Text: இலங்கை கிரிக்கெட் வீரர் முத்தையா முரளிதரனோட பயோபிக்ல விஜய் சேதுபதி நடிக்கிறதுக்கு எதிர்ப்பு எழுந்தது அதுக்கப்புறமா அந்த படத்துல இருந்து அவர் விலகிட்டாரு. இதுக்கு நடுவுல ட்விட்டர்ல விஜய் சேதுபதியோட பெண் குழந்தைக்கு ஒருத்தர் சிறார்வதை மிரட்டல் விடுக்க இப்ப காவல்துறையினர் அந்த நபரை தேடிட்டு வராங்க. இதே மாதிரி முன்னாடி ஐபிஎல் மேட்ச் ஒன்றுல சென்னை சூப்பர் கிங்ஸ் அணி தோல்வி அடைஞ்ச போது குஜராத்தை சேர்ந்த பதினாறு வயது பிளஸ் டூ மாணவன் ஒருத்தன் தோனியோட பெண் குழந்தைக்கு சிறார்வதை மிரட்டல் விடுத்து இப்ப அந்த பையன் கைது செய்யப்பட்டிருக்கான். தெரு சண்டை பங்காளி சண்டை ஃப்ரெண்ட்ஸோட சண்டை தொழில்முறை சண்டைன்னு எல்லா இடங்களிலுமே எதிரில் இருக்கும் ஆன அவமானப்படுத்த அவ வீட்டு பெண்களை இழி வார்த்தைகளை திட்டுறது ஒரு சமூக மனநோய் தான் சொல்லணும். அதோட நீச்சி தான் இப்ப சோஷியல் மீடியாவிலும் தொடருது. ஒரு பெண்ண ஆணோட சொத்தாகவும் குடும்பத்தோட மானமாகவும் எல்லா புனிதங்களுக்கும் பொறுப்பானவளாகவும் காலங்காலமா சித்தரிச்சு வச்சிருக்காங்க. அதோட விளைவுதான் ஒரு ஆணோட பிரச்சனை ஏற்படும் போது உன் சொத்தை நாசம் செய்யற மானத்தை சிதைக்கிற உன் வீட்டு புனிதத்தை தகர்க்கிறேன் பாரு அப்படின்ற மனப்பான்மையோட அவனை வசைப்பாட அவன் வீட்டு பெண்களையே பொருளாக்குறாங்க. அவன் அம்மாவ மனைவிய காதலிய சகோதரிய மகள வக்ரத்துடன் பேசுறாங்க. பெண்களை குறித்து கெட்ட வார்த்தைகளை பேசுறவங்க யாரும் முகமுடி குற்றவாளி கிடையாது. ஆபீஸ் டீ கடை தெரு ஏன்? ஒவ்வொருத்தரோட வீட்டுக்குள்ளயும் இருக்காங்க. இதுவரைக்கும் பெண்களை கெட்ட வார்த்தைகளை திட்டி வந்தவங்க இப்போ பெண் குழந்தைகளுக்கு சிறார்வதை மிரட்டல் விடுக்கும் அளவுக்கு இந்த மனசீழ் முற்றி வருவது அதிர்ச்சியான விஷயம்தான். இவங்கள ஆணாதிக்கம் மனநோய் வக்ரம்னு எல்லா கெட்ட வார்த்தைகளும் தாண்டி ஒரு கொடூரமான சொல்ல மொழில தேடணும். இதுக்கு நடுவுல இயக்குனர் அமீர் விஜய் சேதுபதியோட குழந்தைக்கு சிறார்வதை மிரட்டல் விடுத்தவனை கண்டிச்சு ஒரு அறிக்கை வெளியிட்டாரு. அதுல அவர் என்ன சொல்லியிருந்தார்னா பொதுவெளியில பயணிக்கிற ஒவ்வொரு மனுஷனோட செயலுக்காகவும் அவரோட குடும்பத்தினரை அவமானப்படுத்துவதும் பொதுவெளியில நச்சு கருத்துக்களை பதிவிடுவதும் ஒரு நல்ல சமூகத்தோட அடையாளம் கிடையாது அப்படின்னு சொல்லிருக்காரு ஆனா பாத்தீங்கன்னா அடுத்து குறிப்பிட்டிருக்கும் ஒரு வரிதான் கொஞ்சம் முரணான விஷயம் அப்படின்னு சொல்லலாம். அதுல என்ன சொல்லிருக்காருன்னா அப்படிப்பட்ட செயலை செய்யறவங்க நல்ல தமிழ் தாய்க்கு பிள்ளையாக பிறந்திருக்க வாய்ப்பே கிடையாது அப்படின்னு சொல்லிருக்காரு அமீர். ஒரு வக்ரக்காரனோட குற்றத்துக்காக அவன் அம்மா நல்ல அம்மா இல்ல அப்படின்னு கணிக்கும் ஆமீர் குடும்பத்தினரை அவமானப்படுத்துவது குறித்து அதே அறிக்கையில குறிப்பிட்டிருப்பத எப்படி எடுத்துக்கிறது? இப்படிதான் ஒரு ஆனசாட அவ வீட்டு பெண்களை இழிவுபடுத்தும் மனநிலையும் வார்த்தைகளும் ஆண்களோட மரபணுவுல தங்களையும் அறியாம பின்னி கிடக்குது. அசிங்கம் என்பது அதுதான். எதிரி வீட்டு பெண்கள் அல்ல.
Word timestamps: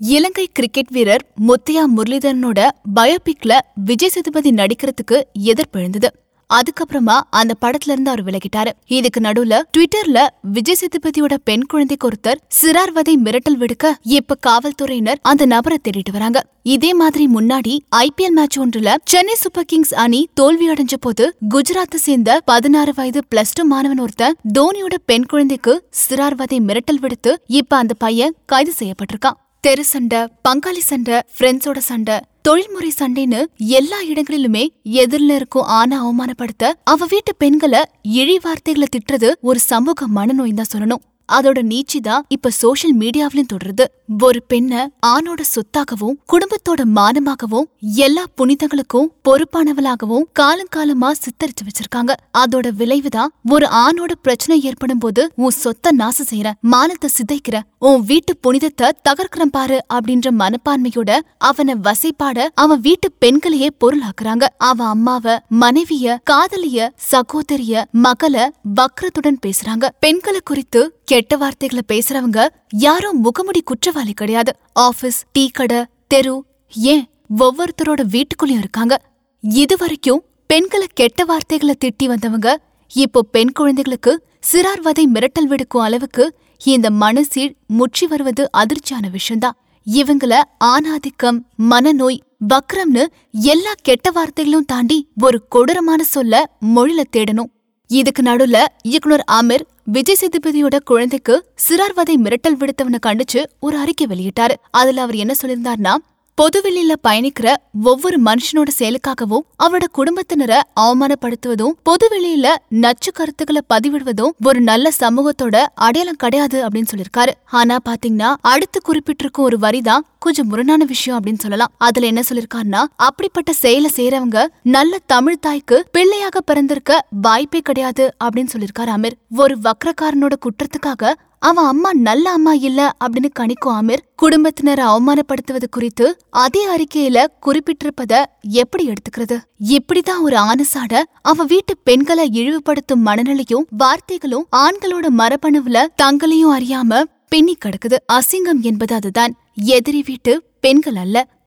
இலங்கை 0.00 0.44
கிரிக்கெட் 0.52 0.90
வீரர் 0.90 1.22
முத்தையா 1.46 1.82
முரளிதரனோட 1.96 2.60
பயோபிக்ல 2.94 3.52
விஜய் 3.74 4.08
சேதுபதி 4.08 4.50
நடிக்கிறதுக்கு 4.50 5.18
எதிர்ப்பு 5.32 5.78
எழுந்தது 5.80 6.08
அதுக்கப்புறமா 6.50 7.14
அந்த 7.30 7.52
படத்துல 7.60 7.92
இருந்து 7.92 8.10
அவர் 8.10 8.24
விலகிட்டாரு. 8.24 8.72
இதுக்கு 8.86 9.20
நடுவுல 9.20 9.54
ட்விட்டர்ல 9.76 10.18
விஜய் 10.56 10.76
சேதுபதியோட 10.80 11.34
பெண் 11.44 11.64
குழந்தைக்கு 11.66 12.06
ஒருத்தர் 12.08 12.40
சிறார்வதை 12.58 13.14
மிரட்டல் 13.24 13.58
விடுக்க 13.62 13.94
இப்ப 14.02 14.36
காவல்துறையினர் 14.46 15.18
அந்த 15.22 15.46
நபரை 15.46 15.78
தேடிட்டு 15.82 16.12
வராங்க. 16.12 16.42
இதே 16.62 16.94
மாதிரி 16.94 17.26
முன்னாடி 17.34 17.74
ஐபிஎல் 17.96 18.36
மேட்ச் 18.38 18.58
ஒன்றுல 18.58 18.94
சென்னை 19.04 19.34
சூப்பர் 19.34 19.64
கிங்ஸ் 19.64 19.94
அணி 19.94 20.28
தோல்வி 20.34 20.68
அடைஞ்ச 20.70 20.94
போது 21.00 21.36
குஜராத்தை 21.54 22.00
சேர்ந்த 22.06 22.40
பதினாறு 22.44 22.94
வயது 22.94 23.22
பிளஸ் 23.34 23.54
டூ 23.54 23.64
மாணவன் 23.64 23.98
ஒருத்தன் 23.98 24.38
தோனியோட 24.58 24.94
பெண் 25.06 25.26
குழந்தைக்கு 25.26 25.74
சிறார்வதை 26.02 26.60
மிரட்டல் 26.68 27.02
விடுத்து 27.06 27.34
இப்ப 27.46 27.76
அந்த 27.76 27.94
பையன் 27.94 28.36
கைது 28.46 28.74
செய்யப்பட்டிருக்கான். 28.78 29.40
தெரு 29.66 29.84
சண்டை 29.84 30.18
பங்காளி 30.48 30.82
சண்டை 30.88 31.16
ஃப்ரெண்ட்ஸோட 31.36 31.78
சண்டை 31.78 32.16
தொழில்முறை 32.42 32.90
சண்டைன்னு 32.98 33.40
எல்லா 33.56 33.98
இடங்களிலுமே 34.08 34.62
எதிரில் 34.82 35.30
இருக்கும் 35.30 35.70
ஆன 35.78 35.98
அவமானப்படுத்த 36.02 36.70
அவ 36.84 37.06
வீட்டு 37.06 37.32
பெண்களை 37.36 37.80
இழி 38.02 38.36
வார்த்தைகளை 38.42 38.88
திட்டுறது 38.90 39.30
ஒரு 39.40 39.58
சமூக 39.58 40.06
மனநோய் 40.06 40.54
தான் 40.54 40.70
சொல்லணும். 40.74 41.02
அதோட 41.28 41.58
நீச்சி 41.72 42.00
தான் 42.00 42.24
இப்ப 42.28 42.50
சோஷியல் 42.62 42.96
மீடியாவிலும் 42.98 43.50
தொடருது. 43.52 43.84
ஒரு 44.22 44.40
பெண்ண 44.50 44.72
ஆணோட 45.06 45.40
சொத்தாகவும் 45.54 46.16
குடும்பத்தோட 46.32 46.80
மானமாகவும் 46.98 47.66
எல்லா 48.04 48.24
புனிதங்களுக்கும் 48.38 49.08
பொறுப்பானவளாகவும் 49.28 50.26
காலங்காலமா 50.40 51.10
சித்தரிச்சு 51.22 51.64
வச்சிருக்காங்க. 51.68 52.12
அதோட 52.42 52.66
விளைவுதான் 52.80 53.32
ஒரு 53.54 53.66
ஆணோட 53.84 54.12
பிரச்சனை 54.22 54.56
ஏற்படும் 54.62 54.98
போது 54.98 55.22
உன் 55.36 55.56
சொத்தை 55.62 55.92
நாசம் 55.92 56.30
செய்யற 56.30 56.52
மானத்தை 56.74 57.10
சிதைக்கிற 57.16 57.56
உன் 57.78 58.04
வீட்டு 58.10 58.32
புனிதத்தை 58.36 58.86
தகர்க்கிறேன் 59.08 59.54
பாரு 59.56 59.78
அப்படின்ற 59.94 60.28
மனப்பான்மையோட 60.42 61.10
அவனை 61.38 61.74
வசைப்பாட 61.88 62.38
அவன் 62.54 62.80
வீட்டு 62.80 63.08
பெண்களையே 63.18 63.68
பொருளாக்குறாங்க. 63.84 64.44
அவன் 64.70 64.92
அம்மாவ 64.94 65.36
மனைவிய 65.62 66.16
காதலிய 66.30 66.92
சகோதரிய 67.12 67.84
மகள 68.06 68.48
வக்ரத்துடன் 68.78 69.42
பேசுறாங்க. 69.46 69.86
பெண்களை 70.00 70.40
குறித்து 70.44 70.82
கெட்ட 71.16 71.36
வார்த்தைகளை 71.36 71.82
பேசுறவங்க 71.92 72.40
யாரும் 72.68 73.18
முகமுடி 73.24 73.60
குற்றவாளி 73.64 74.12
கிடையாது. 74.12 74.52
ஆபீஸ் 74.72 75.24
டீ 75.32 75.48
கடை 75.48 75.84
தெரு 76.06 76.44
ஏன்? 76.74 77.04
ஒவ்வொருத்தரோட 77.38 78.00
வீட்டுக்குள்ளயும் 78.14 78.62
இருக்காங்க. 78.64 78.94
இதுவரைக்கும் 79.40 80.24
பெண்களை 80.46 80.86
கெட்ட 80.92 81.24
வார்த்தைகளை 81.24 81.74
திட்டி 81.84 82.04
வந்தவங்க 82.06 82.48
இப்போ 82.94 83.22
பெண் 83.22 83.52
குழந்தைகளுக்கு 83.52 84.22
சிறார்வதை 84.52 85.04
மிரட்டல் 85.14 85.48
விடுக்கும் 85.52 85.82
அளவுக்கு 85.82 86.34
இந்த 86.64 86.90
மனசீழ் 86.90 87.54
முற்றி 87.66 88.06
வருவது 88.06 88.50
அதிர்ச்சியான 88.52 89.10
விஷயம்தான். 89.10 89.56
இவங்கள 89.86 90.42
ஆணாதிக்கம் 90.64 91.38
மனநோய் 91.70 92.20
வக்ரம்னு 92.54 93.06
எல்லா 93.30 93.72
கெட்ட 93.82 94.10
வார்த்தைகளும் 94.10 94.70
தாண்டி 94.72 95.08
ஒரு 95.22 95.40
கொடூரமான 95.48 96.04
சொல்ல 96.04 96.50
மொழில 96.60 97.02
தேடணும். 97.16 97.50
இதுக்கு 97.86 98.22
நடுவுல 98.22 98.64
இயக்குனர் 98.82 99.24
அமீர் 99.32 99.66
விஜய் 99.88 100.16
சேதுபதியோட 100.20 100.76
குழந்தைக்கு 100.80 101.34
சிறார்வதை 101.68 102.14
மிரட்டல் 102.16 102.56
விடுத்தவனை 102.58 102.98
கண்டிச்சு 103.06 103.44
ஒரு 103.60 103.76
அறிக்கை 103.76 104.06
வெளியிட்டாரு. 104.06 104.54
அதுல 104.70 105.02
அவர் 105.02 105.14
என்ன 105.14 105.34
சொல்லியிருந்தார்னா 105.42 105.92
பொதுவெளியில 106.40 106.92
பயணிக்கிற 107.08 107.54
ஒவ்வொரு 107.82 108.22
மனுஷனோட 108.22 108.68
செயலுக்காகவும் 108.78 109.44
அவரோட 109.62 109.84
குடும்பத்தினரை 109.92 110.60
அவமானப்படுத்துவதும் 110.80 111.76
பொதுவெளியில 111.90 112.54
நச்சு 112.68 113.12
கருத்துக்களை 113.12 113.62
பதிவிடுவதும் 113.74 114.30
ஒரு 114.44 114.60
நல்ல 114.60 114.90
சமூகத்தோட 115.00 115.62
அடையாளம் 115.74 116.16
கிடையாது 116.16 116.68
அப்படின்னு 116.68 116.92
சொல்லிருக்காரு 116.94 117.32
ஆனா 117.50 117.76
பாத்தீங்கன்னா 117.84 118.34
அடுத்து 118.40 118.80
குறிப்பிட்டிருக்கும் 118.80 119.46
ஒரு 119.48 119.58
வரிதான் 119.60 120.04
கொஞ்சம் 120.18 120.46
முரணான 120.46 120.84
விஷயம் 120.84 121.22
அப்படின்னு 121.22 121.38
சொல்லலாம். 121.38 121.72
அதுல 121.76 122.06
என்ன 122.06 122.22
சொல்லிருக்காருன்னா 122.28 122.84
அப்படிப்பட்ட 122.96 123.52
செயலை 123.52 123.90
செய்யறவங்க 123.96 124.44
நல்ல 124.62 124.98
தமிழ் 125.06 125.38
தாய்க்கு 125.38 125.86
பிள்ளையாக 125.92 126.40
பிறந்திருக்க 126.40 127.06
வாய்ப்பே 127.20 127.58
கிடையாது 127.58 128.14
அப்படின்னு 128.24 128.52
சொல்லிருக்காரு 128.56 128.92
அமீர். 128.96 129.16
ஒரு 129.36 129.58
வக்ரக்காரனோட 129.58 130.34
குற்றத்துக்காக 130.44 131.12
அவன் 131.46 131.64
அம்மா 131.64 131.90
நல்ல 131.94 132.30
அம்மா 132.30 132.52
இல்ல 132.52 132.80
அப்படின்னு 133.04 133.30
கணிக்கும் 133.38 133.74
ஆமீர் 133.78 134.02
குடும்பத்தினரை 134.22 134.84
அவமானப்படுத்துவது 134.84 135.68
குறித்து 135.70 136.06
அதே 136.30 136.62
அறிக்கையில 136.76 137.26
குறிப்பிட்டிருப்பத 137.46 138.22
எப்படி 138.40 138.88
எடுத்துக்கிறது? 138.88 139.36
இப்படிதான் 139.68 140.22
ஒரு 140.22 140.36
ஆனசாட 140.36 141.02
அவ 141.22 141.44
வீட்டு 141.44 141.76
பெண்களை 141.84 142.30
இழிவுபடுத்தும் 142.32 143.06
மனநிலையும் 143.06 143.66
வார்த்தைகளும் 143.78 144.46
ஆண்களோட 144.56 145.06
மரபணுவுல 145.18 145.84
தங்களையும் 145.96 146.54
அறியாம 146.58 147.02
பின்னி 147.28 147.56
கிடக்குது. 147.64 147.96
அசிங்கம் 148.12 148.60
என்பது 148.60 148.94
அதுதான். 148.94 149.34
எதிரி 149.54 150.02
வீட்டு 150.06 150.42
பெண்கள் 150.60 150.94
அல்ல. 150.94 151.26